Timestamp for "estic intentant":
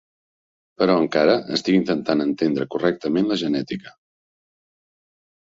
1.57-2.23